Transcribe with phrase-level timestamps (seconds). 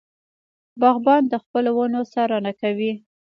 [0.79, 2.91] باغبان د خپلو ونو څارنه کوي.